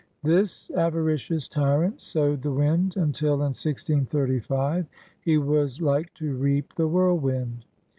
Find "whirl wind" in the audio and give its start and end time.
6.87-7.65